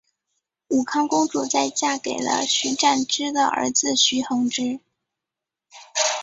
[0.69, 4.79] 武康公主在嫁给了徐湛之的儿子徐恒之。